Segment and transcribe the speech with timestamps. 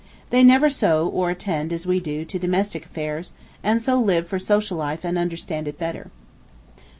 [0.31, 4.39] They never sew, or attend, as we do, to domestic affairs, and so live for
[4.39, 6.09] social life and understand it better.